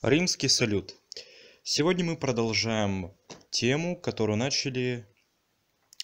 Римский 0.00 0.46
салют. 0.46 0.94
Сегодня 1.64 2.04
мы 2.04 2.16
продолжаем 2.16 3.16
тему, 3.50 3.96
которую 4.00 4.36
начали 4.36 5.08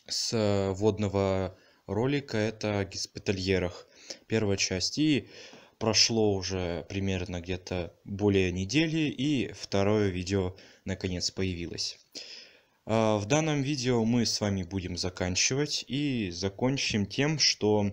с 0.08 0.74
водного 0.74 1.56
ролика, 1.86 2.36
это 2.36 2.80
о 2.80 2.84
госпитальерах. 2.86 3.86
Первая 4.26 4.56
часть. 4.56 4.98
И 4.98 5.28
прошло 5.78 6.34
уже 6.34 6.84
примерно 6.88 7.40
где-то 7.40 7.94
более 8.02 8.50
недели, 8.50 9.08
и 9.10 9.52
второе 9.52 10.08
видео 10.08 10.56
наконец 10.84 11.30
появилось. 11.30 11.96
А, 12.86 13.18
в 13.18 13.26
данном 13.26 13.62
видео 13.62 14.04
мы 14.04 14.26
с 14.26 14.40
вами 14.40 14.64
будем 14.64 14.96
заканчивать 14.96 15.84
и 15.86 16.30
закончим 16.32 17.06
тем, 17.06 17.38
что 17.38 17.92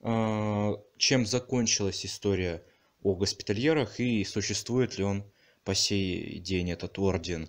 а, 0.00 0.74
чем 0.96 1.26
закончилась 1.26 2.06
история 2.06 2.62
о 3.04 3.14
госпитальерах 3.14 4.00
и 4.00 4.24
существует 4.24 4.98
ли 4.98 5.04
он 5.04 5.24
по 5.62 5.74
сей 5.74 6.38
день 6.40 6.70
этот 6.70 6.98
орден, 6.98 7.48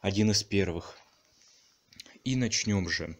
один 0.00 0.30
из 0.30 0.42
первых. 0.42 0.96
И 2.22 2.36
начнем 2.36 2.88
же. 2.88 3.18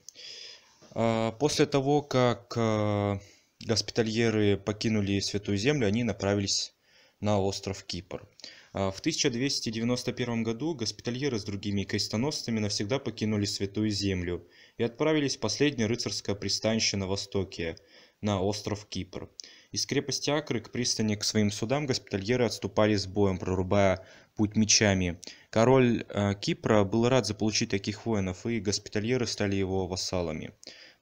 А, 0.92 1.32
после 1.32 1.66
того, 1.66 2.00
как 2.00 2.54
а, 2.56 3.20
госпитальеры 3.66 4.56
покинули 4.56 5.18
Святую 5.18 5.58
Землю, 5.58 5.86
они 5.86 6.04
направились 6.04 6.72
на 7.20 7.40
остров 7.40 7.84
Кипр. 7.84 8.26
А, 8.72 8.92
в 8.92 9.00
1291 9.00 10.44
году 10.44 10.74
госпитальеры 10.74 11.40
с 11.40 11.44
другими 11.44 11.82
крестоносцами 11.82 12.60
навсегда 12.60 13.00
покинули 13.00 13.46
Святую 13.46 13.90
Землю 13.90 14.46
и 14.78 14.84
отправились 14.84 15.36
в 15.36 15.40
последнее 15.40 15.88
рыцарское 15.88 16.36
пристанище 16.36 16.96
на 16.96 17.08
востоке, 17.08 17.76
на 18.20 18.40
остров 18.40 18.86
Кипр. 18.86 19.28
Из 19.74 19.86
крепости 19.86 20.30
Акры 20.30 20.60
к 20.60 20.70
пристани 20.70 21.16
к 21.16 21.24
своим 21.24 21.50
судам 21.50 21.86
госпитальеры 21.86 22.44
отступали 22.44 22.94
с 22.94 23.08
боем, 23.08 23.38
прорубая 23.38 24.06
путь 24.36 24.54
мечами. 24.54 25.18
Король 25.50 26.04
э, 26.08 26.34
Кипра 26.40 26.84
был 26.84 27.08
рад 27.08 27.26
заполучить 27.26 27.70
таких 27.70 28.06
воинов, 28.06 28.46
и 28.46 28.60
госпитальеры 28.60 29.26
стали 29.26 29.56
его 29.56 29.88
вассалами, 29.88 30.52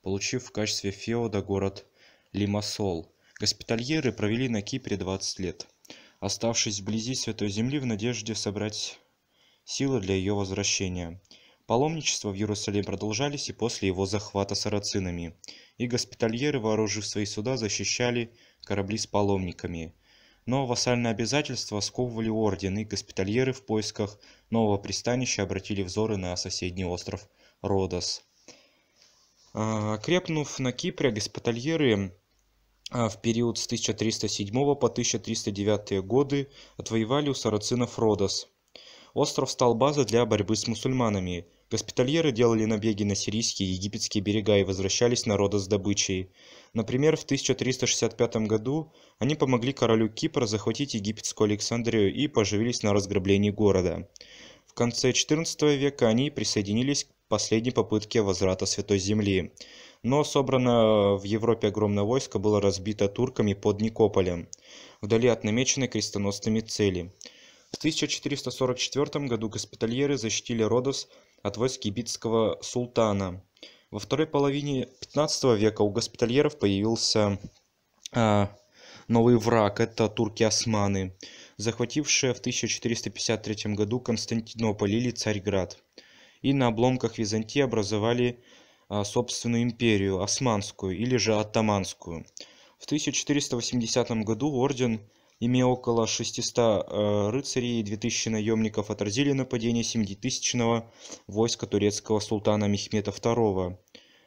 получив 0.00 0.44
в 0.44 0.52
качестве 0.52 0.90
феода 0.90 1.42
город 1.42 1.84
Лимассол. 2.32 3.14
Госпитальеры 3.38 4.10
провели 4.10 4.48
на 4.48 4.62
Кипре 4.62 4.96
20 4.96 5.38
лет, 5.40 5.66
оставшись 6.20 6.80
вблизи 6.80 7.14
Святой 7.14 7.50
Земли 7.50 7.78
в 7.78 7.84
надежде 7.84 8.34
собрать 8.34 8.98
силы 9.66 10.00
для 10.00 10.14
ее 10.14 10.32
возвращения. 10.32 11.20
Паломничества 11.66 12.30
в 12.30 12.36
Иерусалим 12.36 12.84
продолжались 12.84 13.50
и 13.50 13.52
после 13.52 13.88
его 13.88 14.06
захвата 14.06 14.54
сарацинами, 14.54 15.36
и 15.82 15.88
госпитальеры, 15.88 16.60
вооружив 16.60 17.06
свои 17.06 17.26
суда, 17.26 17.56
защищали 17.56 18.32
корабли 18.64 18.98
с 18.98 19.06
паломниками. 19.06 19.94
Но 20.46 20.66
вассальные 20.66 21.10
обязательства 21.10 21.80
сковывали 21.80 22.28
орден, 22.28 22.78
и 22.78 22.84
госпитальеры 22.84 23.52
в 23.52 23.64
поисках 23.64 24.18
нового 24.50 24.78
пристанища 24.78 25.42
обратили 25.42 25.82
взоры 25.82 26.16
на 26.16 26.36
соседний 26.36 26.84
остров 26.84 27.28
Родос. 27.62 28.24
А, 29.54 29.98
крепнув 29.98 30.58
на 30.58 30.72
Кипре, 30.72 31.10
госпитальеры 31.10 32.16
а, 32.90 33.08
в 33.08 33.20
период 33.20 33.58
с 33.58 33.66
1307 33.66 34.52
по 34.52 34.86
1309 34.86 36.04
годы 36.04 36.50
отвоевали 36.76 37.28
у 37.28 37.34
сарацинов 37.34 37.98
Родос. 37.98 38.48
Остров 39.14 39.50
стал 39.50 39.74
базой 39.74 40.06
для 40.06 40.24
борьбы 40.24 40.56
с 40.56 40.66
мусульманами. 40.66 41.46
Госпитальеры 41.72 42.32
делали 42.32 42.66
набеги 42.66 43.02
на 43.02 43.14
сирийские 43.14 43.70
и 43.70 43.72
египетские 43.72 44.22
берега 44.22 44.58
и 44.58 44.62
возвращались 44.62 45.24
на 45.24 45.38
Родос 45.38 45.62
с 45.62 45.66
добычей. 45.68 46.28
Например, 46.74 47.16
в 47.16 47.24
1365 47.24 48.36
году 48.46 48.92
они 49.18 49.36
помогли 49.36 49.72
королю 49.72 50.10
Кипра 50.10 50.44
захватить 50.44 50.92
египетскую 50.92 51.46
Александрию 51.46 52.12
и 52.12 52.28
поживились 52.28 52.82
на 52.82 52.92
разграблении 52.92 53.48
города. 53.48 54.06
В 54.66 54.74
конце 54.74 55.12
XIV 55.12 55.74
века 55.76 56.08
они 56.08 56.30
присоединились 56.30 57.04
к 57.04 57.08
последней 57.28 57.70
попытке 57.70 58.20
возврата 58.20 58.66
Святой 58.66 58.98
Земли. 58.98 59.52
Но 60.02 60.24
собрано 60.24 61.14
в 61.14 61.24
Европе 61.24 61.68
огромное 61.68 62.04
войско 62.04 62.38
было 62.38 62.60
разбито 62.60 63.08
турками 63.08 63.54
под 63.54 63.80
Никополем, 63.80 64.46
вдали 65.00 65.28
от 65.28 65.42
намеченной 65.42 65.88
крестоносцами 65.88 66.60
цели. 66.60 67.14
В 67.70 67.78
1444 67.78 69.26
году 69.26 69.48
госпитальеры 69.48 70.18
защитили 70.18 70.62
Родос 70.62 71.08
от 71.42 71.56
войск 71.56 71.84
египетского 71.84 72.58
султана. 72.62 73.42
Во 73.90 73.98
второй 73.98 74.26
половине 74.26 74.86
15 75.00 75.58
века 75.58 75.82
у 75.82 75.90
госпитальеров 75.90 76.58
появился 76.58 77.38
а, 78.12 78.56
новый 79.08 79.36
враг– 79.36 79.80
это 79.80 80.08
турки-османы, 80.08 81.14
захватившие 81.56 82.32
в 82.32 82.38
1453 82.38 83.74
году 83.74 84.00
Константинополь 84.00 84.94
или 84.94 85.10
Царьград. 85.10 85.82
И 86.40 86.52
на 86.52 86.68
обломках 86.68 87.18
Византии 87.18 87.60
образовали 87.60 88.42
а, 88.88 89.04
собственную 89.04 89.62
империю– 89.62 90.20
османскую 90.22 90.96
или 90.96 91.16
же 91.16 91.34
оттаманскую. 91.36 92.24
В 92.78 92.84
1480 92.86 94.10
году 94.24 94.52
орден 94.54 95.00
имея 95.44 95.66
около 95.66 96.06
600 96.06 96.58
э, 96.58 97.30
рыцарей 97.30 97.80
и 97.80 97.82
2000 97.82 98.28
наемников, 98.28 98.90
отразили 98.90 99.32
нападение 99.32 99.82
70-тысячного 99.82 100.88
войска 101.26 101.66
турецкого 101.66 102.20
султана 102.20 102.66
Мехмета 102.66 103.10
II. 103.10 103.76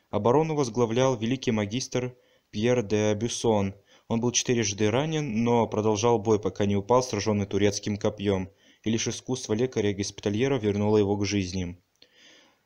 Оборону 0.10 0.56
возглавлял 0.56 1.16
великий 1.16 1.52
магистр 1.52 2.18
Пьер 2.52 2.84
де 2.84 3.14
Бюссон. 3.16 3.76
Он 4.10 4.20
был 4.20 4.32
четырежды 4.32 4.92
ранен, 4.92 5.44
но 5.46 5.68
продолжал 5.68 6.20
бой, 6.20 6.38
пока 6.38 6.66
не 6.66 6.76
упал, 6.76 7.02
сраженный 7.02 7.46
турецким 7.46 7.96
копьем, 7.96 8.50
и 8.84 8.90
лишь 8.90 9.08
искусство 9.08 9.54
лекаря 9.54 9.92
и 9.92 9.94
госпитальера 9.94 10.60
вернуло 10.60 10.98
его 10.98 11.16
к 11.16 11.26
жизни. 11.26 11.78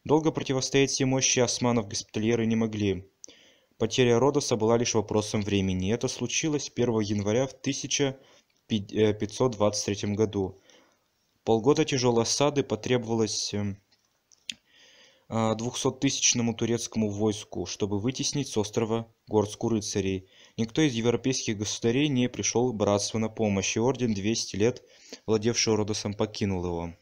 Долго 0.03 0.31
противостоять 0.31 0.89
всей 0.89 1.05
мощи 1.05 1.39
османов 1.39 1.87
госпитальеры 1.87 2.47
не 2.47 2.55
могли. 2.55 3.05
Потеря 3.77 4.19
Родоса 4.19 4.57
была 4.57 4.75
лишь 4.75 4.95
вопросом 4.95 5.41
времени. 5.41 5.93
Это 5.93 6.09
случилось 6.09 6.69
1 6.75 6.99
января 6.99 7.47
в 7.47 7.53
1000 7.53 8.19
523 8.69 10.15
году. 10.15 10.57
Полгода 11.43 11.83
тяжелой 11.83 12.23
осады 12.23 12.63
потребовалось 12.63 13.53
200-тысячному 15.29 16.53
турецкому 16.55 17.09
войску, 17.09 17.65
чтобы 17.65 17.99
вытеснить 17.99 18.47
с 18.47 18.57
острова 18.57 19.11
горстку 19.27 19.69
рыцарей. 19.69 20.29
Никто 20.57 20.81
из 20.81 20.93
европейских 20.93 21.57
государей 21.57 22.07
не 22.07 22.29
пришел 22.29 22.71
братству 22.73 23.19
на 23.19 23.29
помощь, 23.29 23.75
и 23.75 23.79
орден 23.79 24.13
200 24.13 24.55
лет, 24.55 24.83
владевший 25.25 25.75
Родосом, 25.75 26.13
покинул 26.13 26.63
его. 26.63 26.93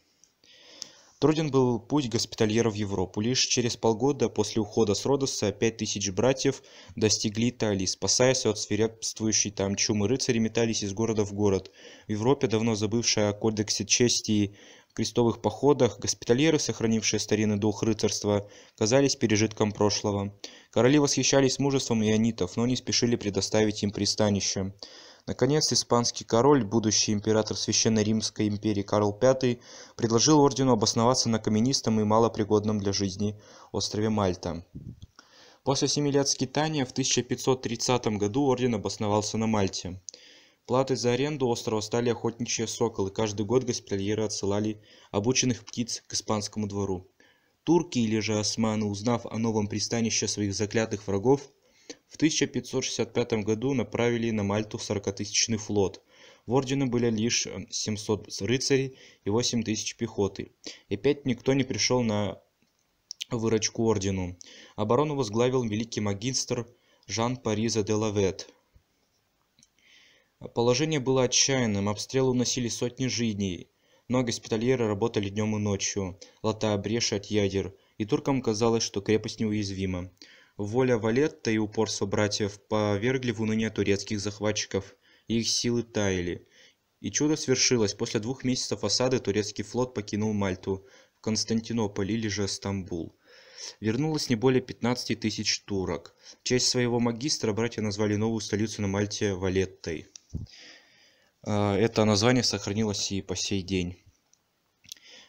Труден 1.20 1.50
был 1.50 1.80
путь 1.80 2.10
госпитальеров 2.10 2.74
в 2.74 2.76
Европу. 2.76 3.22
Лишь 3.22 3.40
через 3.48 3.76
полгода 3.76 4.30
после 4.30 4.62
ухода 4.62 4.94
с 4.94 5.04
Родоса 5.04 5.52
пять 5.52 5.78
тысяч 5.78 6.12
братьев 6.12 6.62
достигли 6.96 7.50
Италии. 7.50 7.88
Спасаясь 7.88 8.46
от 8.46 8.60
свирепствующей 8.60 9.50
там 9.50 9.76
чумы, 9.76 10.08
рыцари 10.08 10.38
метались 10.38 10.84
из 10.84 10.94
города 10.94 11.26
в 11.26 11.34
город. 11.34 11.72
В 12.08 12.12
Европе, 12.12 12.46
давно 12.46 12.76
забывшая 12.76 13.30
о 13.30 13.34
кодексе 13.34 13.84
чести 13.84 14.32
и 14.32 14.56
крестовых 14.94 15.42
походах, 15.42 16.00
госпитальеры, 16.00 16.60
сохранившие 16.60 17.20
старинный 17.20 17.58
дух 17.58 17.82
рыцарства, 17.82 18.48
казались 18.78 19.16
пережитком 19.16 19.72
прошлого. 19.72 20.36
Короли 20.70 21.00
восхищались 21.00 21.58
мужеством 21.58 22.04
ионитов, 22.04 22.58
но 22.58 22.68
не 22.68 22.76
спешили 22.76 23.16
предоставить 23.16 23.82
им 23.82 23.90
пристанище. 23.90 24.72
Наконец, 25.28 25.74
испанский 25.74 26.24
король, 26.24 26.64
будущий 26.64 27.12
император 27.12 27.58
Священной 27.58 28.06
Римской 28.06 28.48
империи 28.48 28.82
Карл 28.82 29.12
V, 29.12 29.60
предложил 29.98 30.40
ордену 30.40 30.72
обосноваться 30.72 31.28
на 31.28 31.38
каменистом 31.38 32.00
и 32.00 32.06
малопригодном 32.06 32.80
для 32.80 32.94
жизни 32.94 33.38
острове 33.74 34.08
Мальта. 34.08 34.66
После 35.66 35.90
семи 35.90 36.12
лет 36.12 36.30
скитания 36.30 36.86
в 36.86 36.92
1530 36.92 38.08
году 38.18 38.44
орден 38.44 38.76
обосновался 38.76 39.38
на 39.38 39.48
Мальте. 39.48 40.02
Платой 40.66 40.96
за 40.96 41.12
аренду 41.12 41.48
острова 41.50 41.82
стали 41.82 42.10
охотничьи 42.10 42.66
соколы. 42.66 43.10
Каждый 43.12 43.46
год 43.46 43.66
госпитальеры 43.66 44.24
отсылали 44.24 44.82
обученных 45.12 45.66
птиц 45.66 46.04
к 46.08 46.14
испанскому 46.14 46.68
двору. 46.68 47.12
Турки 47.64 48.00
или 48.00 48.20
же 48.20 48.40
османы, 48.40 48.86
узнав 48.86 49.26
о 49.26 49.38
новом 49.38 49.68
пристанище 49.68 50.30
своих 50.30 50.54
заклятых 50.54 51.06
врагов, 51.06 51.42
в 52.08 52.16
1565 52.16 53.34
году 53.44 53.74
направили 53.74 54.32
на 54.32 54.44
Мальту 54.44 54.78
40-тысячный 54.78 55.58
флот. 55.58 56.04
В 56.46 56.54
ордене 56.54 56.86
были 56.86 57.10
лишь 57.10 57.48
700 57.70 58.28
э, 58.28 58.46
рыцарей 58.46 58.98
и 59.26 59.30
8 59.30 59.64
тысяч 59.64 59.96
пехоты. 59.96 60.52
И 60.90 60.96
опять 60.96 61.26
никто 61.26 61.54
не 61.54 61.64
пришел 61.64 62.02
на 62.04 62.42
выручку 63.30 63.84
ордену. 63.84 64.38
Оборону 64.76 65.16
возглавил 65.16 65.64
великий 65.64 66.02
магистр 66.02 66.68
Жан 67.08 67.38
Париза 67.38 67.84
де 67.84 67.94
Лавет. 67.94 68.50
Положение 70.54 71.00
было 71.00 71.24
отчаянным, 71.24 71.90
обстрелы 71.90 72.30
уносили 72.32 72.70
сотни 72.70 73.08
жизней, 73.08 73.70
но 74.08 74.24
госпитальеры 74.24 74.88
работали 74.88 75.30
днем 75.30 75.56
и 75.56 75.60
ночью, 75.60 76.20
латая 76.44 76.78
бреши 76.78 77.16
от 77.16 77.26
ядер, 77.26 77.76
и 77.98 78.06
туркам 78.06 78.42
казалось, 78.42 78.84
что 78.84 79.02
крепость 79.02 79.40
неуязвима. 79.40 80.12
Воля 80.58 80.98
Валетта 80.98 81.52
и 81.52 81.60
упорство 81.60 82.08
братьев 82.08 82.60
повергли 82.68 83.32
в 83.32 83.42
уныние 83.42 83.70
турецких 83.70 84.20
захватчиков, 84.20 84.96
их 85.28 85.48
силы 85.48 85.84
таяли. 85.84 86.48
И 87.00 87.12
чудо 87.12 87.36
свершилось. 87.36 87.94
После 87.94 88.20
двух 88.20 88.44
месяцев 88.44 88.84
осады 88.84 89.20
турецкий 89.20 89.64
флот 89.64 89.94
покинул 89.94 90.34
Мальту 90.34 90.88
в 91.16 91.22
Константинополь 91.22 92.12
или 92.12 92.28
же 92.28 92.48
Стамбул. 92.48 93.16
Вернулось 93.80 94.30
не 94.30 94.36
более 94.36 94.62
15 94.62 95.20
тысяч 95.20 95.60
турок. 95.62 96.16
В 96.42 96.44
честь 96.44 96.68
своего 96.68 97.00
магистра 97.00 97.54
братья 97.54 97.84
назвали 97.84 98.16
новую 98.16 98.40
столицу 98.40 98.82
на 98.82 98.88
Мальте 98.88 99.36
Валеттой. 99.36 100.08
А, 101.44 101.78
это 101.78 102.04
название 102.06 102.44
сохранилось 102.44 103.12
и 103.12 103.22
по 103.22 103.36
сей 103.36 103.62
день. 103.62 104.04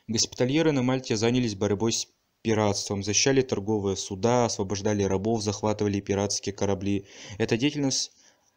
Госпитальеры 0.07 0.73
на 0.73 0.83
Мальте 0.83 1.17
занялись 1.17 1.55
борьбой 1.55 1.93
с 1.93 2.09
пиратством, 2.49 3.03
защищали 3.03 3.43
торговые 3.43 3.95
суда, 3.95 4.47
освобождали 4.47 5.03
рабов, 5.03 5.43
захватывали 5.43 6.01
пиратские 6.01 6.55
корабли. 6.55 7.05
Эта 7.37 7.59
деятельность 7.59 8.11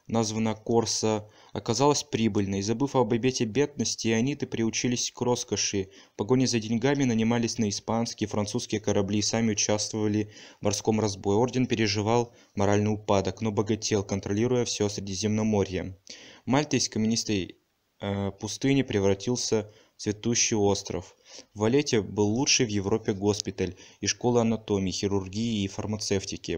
названа 0.07 0.55
Корса, 0.55 1.27
оказалась 1.51 2.03
прибыльной. 2.03 2.61
Забыв 2.61 2.95
об 2.95 3.11
обете 3.11 3.43
бедности, 3.43 4.07
иониты 4.07 4.47
приучились 4.47 5.11
к 5.11 5.19
роскоши. 5.19 5.89
В 6.13 6.15
погоне 6.15 6.47
за 6.47 6.61
деньгами 6.61 7.03
нанимались 7.03 7.57
на 7.57 7.67
испанские 7.67 8.29
французские 8.29 8.79
корабли 8.79 9.19
и 9.19 9.21
сами 9.21 9.51
участвовали 9.51 10.31
в 10.61 10.63
морском 10.63 11.01
разбое. 11.01 11.35
Орден 11.35 11.65
переживал 11.65 12.33
моральный 12.55 12.93
упадок, 12.93 13.41
но 13.41 13.51
богател, 13.51 14.05
контролируя 14.05 14.63
все 14.63 14.87
Средиземноморье. 14.87 15.97
Мальта 16.45 16.77
из 16.77 16.87
каменистой 16.87 17.57
э, 17.99 18.31
пустыни 18.39 18.83
превратился 18.83 19.69
цветущий 20.01 20.57
остров. 20.57 21.15
В 21.53 21.59
Валете 21.59 22.01
был 22.01 22.25
лучший 22.25 22.65
в 22.65 22.69
Европе 22.69 23.13
госпиталь 23.13 23.75
и 23.99 24.07
школа 24.07 24.41
анатомии, 24.41 24.89
хирургии 24.89 25.63
и 25.63 25.67
фармацевтики. 25.67 26.57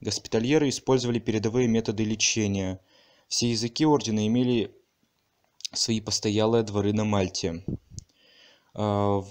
Госпитальеры 0.00 0.68
использовали 0.68 1.18
передовые 1.18 1.66
методы 1.66 2.04
лечения. 2.04 2.80
Все 3.26 3.50
языки 3.50 3.84
ордена 3.84 4.24
имели 4.28 4.72
свои 5.72 6.00
постоялые 6.00 6.62
дворы 6.62 6.92
на 6.92 7.04
Мальте. 7.04 7.64
А, 8.72 9.24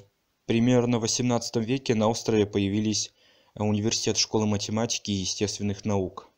примерно 0.45 0.99
в 0.99 1.05
XVIII 1.05 1.63
веке 1.63 1.95
на 1.95 2.09
острове 2.09 2.45
появились 2.45 3.13
университет 3.53 4.17
школы 4.17 4.47
математики 4.47 5.11
и 5.11 5.21
естественных 5.23 5.85
наук. 5.85 6.29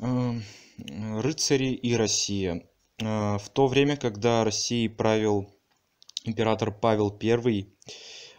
А, 0.00 0.34
рыцари 0.78 1.74
и 1.74 1.94
Россия. 1.94 2.68
А, 3.02 3.38
в 3.38 3.48
то 3.50 3.66
время, 3.66 3.96
когда 3.96 4.44
Россией 4.44 4.88
правил 4.88 5.50
император 6.24 6.72
Павел 6.72 7.16
I, 7.22 7.66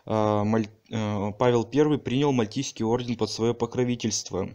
а, 0.06 0.46
а, 0.92 1.32
Павел 1.34 1.70
I 1.74 1.98
принял 1.98 2.32
Мальтийский 2.32 2.86
орден 2.86 3.16
под 3.16 3.30
свое 3.30 3.54
покровительство 3.54 4.50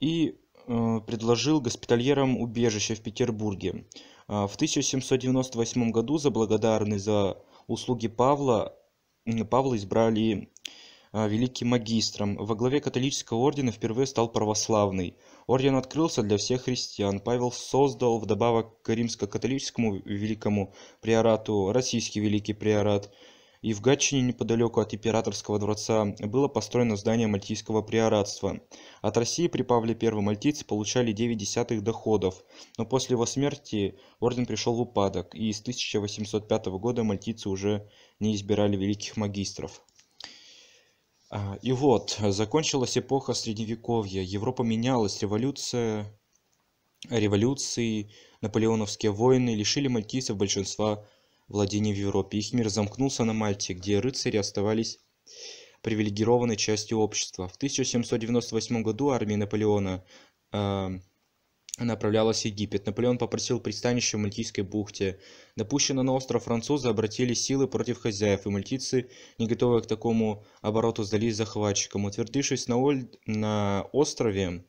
и 0.00 0.38
предложил 0.66 1.60
госпитальерам 1.60 2.38
убежище 2.38 2.96
в 2.96 3.00
Петербурге. 3.00 3.86
В 4.26 4.50
1798 4.56 5.92
году 5.92 6.18
за 6.18 6.30
благодарность 6.30 7.04
за 7.04 7.40
услуги 7.68 8.08
Павла, 8.08 8.76
Павла 9.48 9.76
избрали 9.76 10.50
великим 11.24 11.68
магистром. 11.68 12.36
Во 12.36 12.54
главе 12.54 12.80
католического 12.80 13.38
ордена 13.38 13.72
впервые 13.72 14.06
стал 14.06 14.28
православный. 14.28 15.16
Орден 15.46 15.76
открылся 15.76 16.22
для 16.22 16.36
всех 16.36 16.64
христиан. 16.64 17.20
Павел 17.20 17.50
создал 17.50 18.18
вдобавок 18.18 18.82
к 18.82 18.90
римско-католическому 18.90 20.02
великому 20.04 20.74
приорату 21.00 21.72
российский 21.72 22.20
великий 22.20 22.52
приорат– 22.52 23.10
и 23.66 23.72
в 23.72 23.80
Гатчине 23.80 24.22
неподалеку 24.22 24.80
от 24.80 24.94
императорского 24.94 25.58
дворца 25.58 26.04
было 26.20 26.46
построено 26.46 26.94
здание 26.94 27.26
мальтийского 27.26 27.82
приоратства. 27.82 28.60
От 29.02 29.16
России 29.16 29.48
при 29.48 29.62
Павле 29.62 29.98
I 30.00 30.10
мальтийцы 30.12 30.64
получали 30.64 31.10
9 31.10 31.36
десятых 31.36 31.82
доходов, 31.82 32.44
но 32.78 32.86
после 32.86 33.14
его 33.14 33.26
смерти 33.26 33.98
орден 34.20 34.46
пришел 34.46 34.74
в 34.74 34.80
упадок, 34.82 35.34
и 35.34 35.52
с 35.52 35.60
1805 35.60 36.66
года 36.66 37.02
мальтийцы 37.02 37.48
уже 37.48 37.88
не 38.20 38.36
избирали 38.36 38.76
великих 38.76 39.16
магистров. 39.16 39.82
А, 41.28 41.58
и 41.60 41.72
вот, 41.72 42.18
закончилась 42.20 42.96
эпоха 42.96 43.34
Средневековья, 43.34 44.22
Европа 44.22 44.62
менялась, 44.62 45.20
революция, 45.22 46.06
революции, 47.10 48.10
наполеоновские 48.40 49.12
войны 49.12 49.54
лишили 49.54 49.88
мальтийцев 49.88 50.36
большинства 50.36 51.04
владений 51.48 51.92
в 51.92 51.96
Европе. 51.96 52.38
Их 52.38 52.52
мир 52.52 52.68
замкнулся 52.68 53.24
на 53.24 53.32
Мальте, 53.32 53.74
где 53.74 53.98
рыцари 53.98 54.36
оставались 54.36 55.00
привилегированной 55.82 56.56
частью 56.56 56.98
общества. 56.98 57.48
В 57.48 57.56
1798 57.56 58.82
году 58.82 59.10
армия 59.10 59.36
Наполеона 59.36 60.04
э, 60.52 60.98
направлялась 61.78 62.42
в 62.42 62.44
Египет. 62.46 62.86
Наполеон 62.86 63.18
попросил 63.18 63.60
пристанище 63.60 64.16
в 64.16 64.20
Мальтийской 64.20 64.64
бухте. 64.64 65.18
Допущенные 65.56 66.04
на 66.04 66.14
остров 66.14 66.44
французы 66.44 66.88
обратили 66.88 67.34
силы 67.34 67.68
против 67.68 67.98
хозяев, 68.00 68.46
и 68.46 68.50
мальтийцы, 68.50 69.10
не 69.38 69.46
готовые 69.46 69.82
к 69.82 69.86
такому 69.86 70.44
обороту, 70.62 71.02
сдались 71.04 71.36
захватчикам. 71.36 72.04
Утвердившись 72.06 72.68
на, 72.68 72.78
Оль... 72.78 73.08
на 73.26 73.88
острове, 73.92 74.64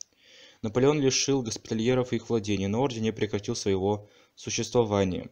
Наполеон 0.61 0.99
лишил 0.99 1.43
госпитальеров 1.43 2.13
их 2.13 2.29
владений, 2.29 2.67
но 2.67 2.81
орден 2.81 3.03
не 3.03 3.13
прекратил 3.13 3.55
своего 3.55 4.09
существования. 4.35 5.29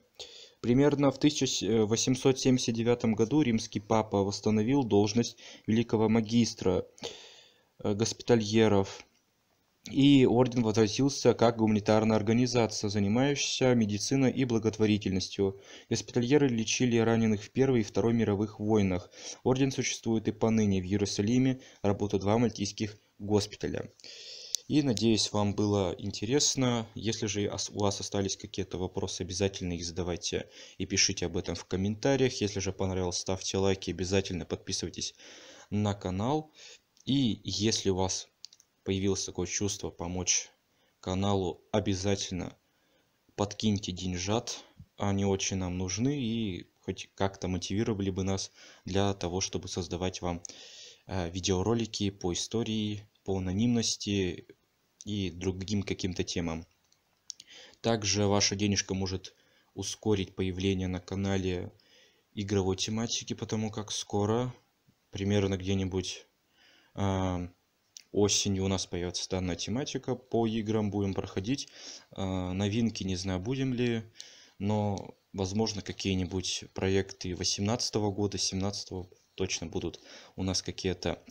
Примерно 0.62 1.12
в 1.12 1.18
1879 1.18 3.06
году 3.16 3.42
римский 3.42 3.80
папа 3.80 4.24
восстановил 4.24 4.84
должность 4.84 5.38
великого 5.68 6.10
магистра 6.10 6.86
э, 7.84 7.94
госпитальеров, 7.94 9.06
и 9.92 10.26
орден 10.26 10.64
возвратился 10.64 11.34
как 11.34 11.58
гуманитарная 11.58 12.18
организация, 12.18 12.90
занимающаяся 12.90 13.76
медициной 13.76 14.32
и 14.32 14.44
благотворительностью. 14.44 15.62
Госпитальеры 15.90 16.48
лечили 16.48 16.98
раненых 16.98 17.44
в 17.44 17.52
Первой 17.52 17.82
и 17.82 17.84
Второй 17.84 18.14
мировых 18.14 18.60
войнах. 18.60 19.12
Орден 19.44 19.72
существует 19.72 20.28
и 20.28 20.32
поныне. 20.32 20.82
В 20.82 20.86
Иерусалиме 20.86 21.60
работают 21.84 22.24
два 22.24 22.38
мальтийских 22.40 22.98
госпиталя. 23.20 23.92
И 24.68 24.82
надеюсь, 24.82 25.32
вам 25.32 25.54
было 25.54 25.94
интересно. 26.00 26.88
Если 26.96 27.28
же 27.28 27.52
у 27.72 27.80
вас 27.80 28.00
остались 28.02 28.36
какие-то 28.36 28.80
вопросы, 28.80 29.22
обязательно 29.22 29.74
их 29.74 29.86
задавайте 29.86 30.50
и 30.80 30.88
пишите 30.88 31.28
об 31.28 31.38
этом 31.38 31.54
в 31.54 31.66
комментариях. 31.66 32.42
Если 32.42 32.60
же 32.60 32.74
понравилось, 32.74 33.18
ставьте 33.18 33.58
лайки, 33.58 33.92
обязательно 33.92 34.46
подписывайтесь 34.46 35.14
на 35.70 35.94
канал. 35.94 36.52
И 37.06 37.40
если 37.44 37.92
у 37.92 37.98
вас 37.98 38.28
появилось 38.86 39.26
такое 39.26 39.48
чувство 39.48 39.90
помочь 39.90 40.50
каналу, 41.02 41.62
обязательно 41.72 42.56
подкиньте 43.36 43.92
деньжат. 43.92 44.64
Они 44.98 45.26
очень 45.26 45.58
нам 45.58 45.78
нужны 45.78 46.18
и 46.18 46.70
хоть 46.82 47.10
как-то 47.16 47.48
мотивировали 47.48 48.12
бы 48.12 48.24
нас 48.24 48.52
для 48.86 49.14
того, 49.16 49.42
чтобы 49.42 49.68
создавать 49.68 50.22
вам 50.22 50.42
э, 51.08 51.30
видеоролики 51.32 52.12
по 52.12 52.32
истории 52.32 53.04
по 53.26 53.38
анонимности 53.40 54.46
и 55.04 55.32
другим 55.32 55.82
каким-то 55.82 56.24
темам. 56.24 56.66
Также 57.82 58.28
ваша 58.28 58.56
денежка 58.56 58.94
может 58.94 59.34
ускорить 59.74 60.36
появление 60.36 60.88
на 60.88 61.00
канале 61.00 61.74
игровой 62.34 62.78
тематики, 62.78 63.34
потому 63.34 63.72
как 63.72 63.92
скоро, 63.92 64.54
примерно 65.10 65.58
где-нибудь 65.58 66.28
э, 66.94 67.48
осенью 68.16 68.64
у 68.66 68.68
нас 68.68 68.86
появится 68.86 69.30
данная 69.30 69.56
тематика 69.56 70.16
по 70.16 70.48
играм, 70.48 70.90
будем 70.90 71.14
проходить. 71.14 71.68
Э, 72.16 72.52
новинки 72.54 73.04
не 73.04 73.16
знаю, 73.16 73.40
будем 73.40 73.74
ли, 73.74 74.04
но 74.58 75.16
возможно 75.34 75.82
какие-нибудь 75.82 76.66
проекты 76.74 77.36
18 77.36 77.96
года, 77.96 78.38
17 78.38 78.92
точно 79.36 79.68
будут 79.68 80.00
у 80.38 80.44
нас 80.44 80.62
какие-то 80.62 81.22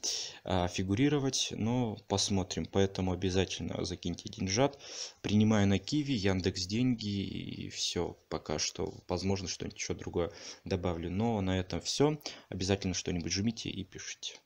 а, 0.44 0.68
фигурировать, 0.68 1.54
но 1.56 1.96
посмотрим. 2.06 2.66
Поэтому 2.66 3.12
обязательно 3.12 3.82
закиньте 3.84 4.28
деньжат. 4.28 4.78
Принимаю 5.22 5.66
на 5.66 5.78
Киви, 5.78 6.12
Яндекс 6.12 6.66
деньги 6.66 7.06
и 7.06 7.70
все. 7.70 8.18
Пока 8.28 8.58
что, 8.58 8.94
возможно, 9.08 9.48
что-нибудь 9.48 9.78
еще 9.78 9.94
другое 9.94 10.30
добавлю. 10.64 11.10
Но 11.10 11.40
на 11.40 11.58
этом 11.58 11.80
все. 11.80 12.20
Обязательно 12.50 12.92
что-нибудь 12.92 13.32
жмите 13.32 13.70
и 13.70 13.84
пишите. 13.84 14.38